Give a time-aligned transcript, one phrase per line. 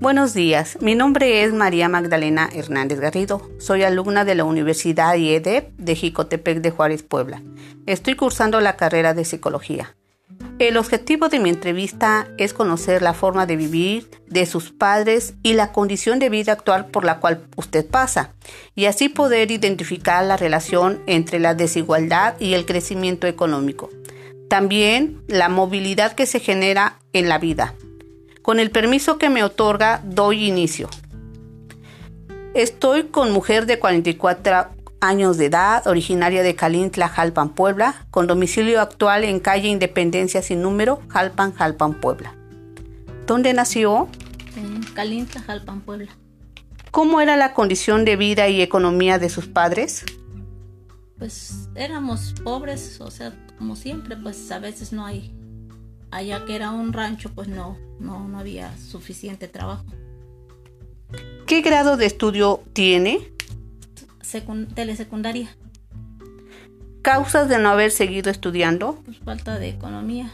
[0.00, 3.50] Buenos días, mi nombre es María Magdalena Hernández Garrido.
[3.58, 7.42] Soy alumna de la Universidad IEDEP de Jicotepec de Juárez, Puebla.
[7.84, 9.94] Estoy cursando la carrera de psicología.
[10.58, 15.52] El objetivo de mi entrevista es conocer la forma de vivir de sus padres y
[15.52, 18.32] la condición de vida actual por la cual usted pasa,
[18.74, 23.90] y así poder identificar la relación entre la desigualdad y el crecimiento económico.
[24.48, 27.74] También la movilidad que se genera en la vida,
[28.42, 30.88] con el permiso que me otorga, doy inicio.
[32.54, 38.80] Estoy con mujer de 44 años de edad, originaria de Calintla, Jalpan, Puebla, con domicilio
[38.80, 42.34] actual en calle Independencia sin número, Jalpan, Jalpan, Puebla.
[43.26, 44.08] ¿Dónde nació?
[44.56, 46.10] En Calintla, Jalpan, Puebla.
[46.90, 50.04] ¿Cómo era la condición de vida y economía de sus padres?
[51.18, 55.32] Pues éramos pobres, o sea, como siempre, pues a veces no hay
[56.10, 59.84] allá que era un rancho, pues no, no, no había suficiente trabajo.
[61.46, 63.20] ¿Qué grado de estudio tiene?
[64.74, 65.56] telesecundaria.
[67.02, 69.00] ¿Causas de no haber seguido estudiando?
[69.04, 70.30] Pues falta de economía.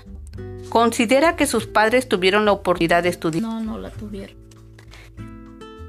[0.68, 3.42] ¿Considera que sus padres tuvieron la oportunidad de estudiar?
[3.42, 4.36] No, no la tuvieron.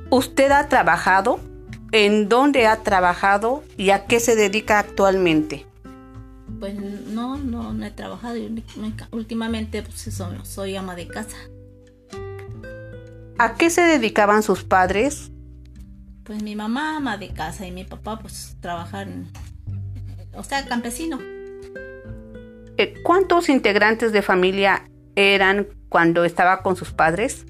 [0.09, 1.41] ¿Usted ha trabajado?
[1.91, 5.66] ¿En dónde ha trabajado y a qué se dedica actualmente?
[6.59, 8.35] Pues no, no, no he trabajado.
[9.11, 10.09] Últimamente pues
[10.43, 11.37] soy ama de casa.
[13.39, 15.31] ¿A qué se dedicaban sus padres?
[16.23, 19.07] Pues mi mamá ama de casa y mi papá pues trabajar,
[20.33, 21.19] o sea, campesino.
[22.77, 27.45] Eh, ¿Cuántos integrantes de familia eran cuando estaba con sus padres?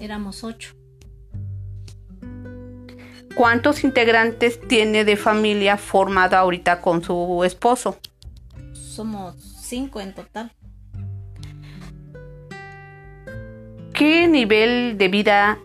[0.00, 0.74] Éramos ocho.
[3.34, 7.98] ¿Cuántos integrantes tiene de familia formada ahorita con su esposo?
[8.92, 10.52] Somos cinco en total.
[13.94, 15.58] ¿Qué nivel de vida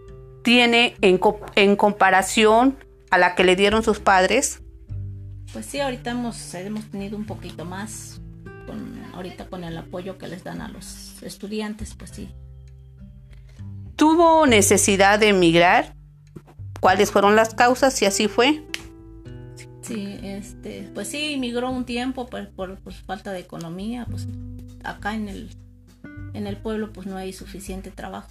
[0.44, 1.20] tiene en,
[1.56, 2.78] en, comparación
[3.10, 4.62] a la que le dieron sus padres?
[5.52, 8.22] Pues sí, ahorita hemos, hemos tenido un poquito más,
[8.66, 12.30] con, ahorita con el apoyo que les dan a los estudiantes, pues sí.
[13.96, 15.96] ¿Tuvo necesidad de emigrar?
[16.80, 18.67] ¿Cuáles fueron las causas si así fue?
[19.88, 24.28] Sí, este, pues sí, migró un tiempo por, por, falta de economía, pues
[24.84, 25.50] acá en el,
[26.34, 28.30] en el pueblo pues no hay suficiente trabajo.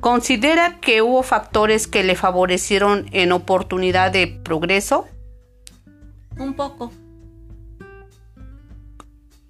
[0.00, 5.06] ¿Considera que hubo factores que le favorecieron en oportunidad de progreso?
[6.38, 6.90] Un poco.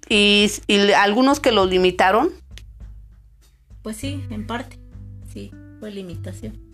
[0.09, 2.29] ¿Y, y algunos que lo limitaron?
[3.81, 4.77] Pues sí, en parte,
[5.33, 6.70] sí, fue limitación.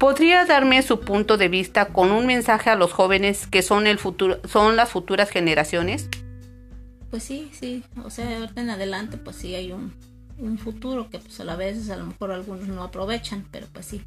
[0.00, 3.98] ¿Podría darme su punto de vista con un mensaje a los jóvenes que son el
[3.98, 6.08] futuro, son las futuras generaciones?
[7.10, 7.84] Pues sí, sí.
[8.02, 9.92] O sea, ahorita en adelante, pues sí hay un,
[10.38, 13.84] un futuro que pues a la vez a lo mejor algunos no aprovechan, pero pues
[13.84, 14.00] sí.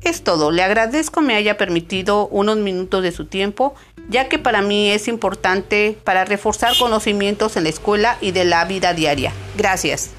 [0.00, 0.52] Es todo.
[0.52, 3.74] Le agradezco me haya permitido unos minutos de su tiempo,
[4.08, 8.64] ya que para mí es importante para reforzar conocimientos en la escuela y de la
[8.64, 9.32] vida diaria.
[9.56, 10.12] Gracias.